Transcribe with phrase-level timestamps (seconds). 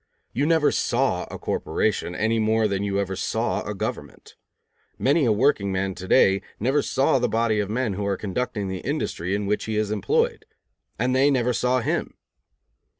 [0.33, 4.35] You never saw a corporation, any more than you ever saw a government.
[4.97, 8.79] Many a workingman to day never saw the body of men who are conducting the
[8.79, 10.43] industry in which he is employed.
[10.97, 12.15] And they never saw him.